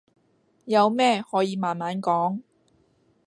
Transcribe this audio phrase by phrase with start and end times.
[0.65, 2.39] 有咩可以慢慢講